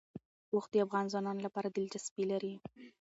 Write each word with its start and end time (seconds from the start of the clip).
اوښ 0.53 0.65
د 0.71 0.75
افغان 0.85 1.05
ځوانانو 1.11 1.45
لپاره 1.47 1.67
دلچسپي 1.75 2.23
لري. 2.31 2.53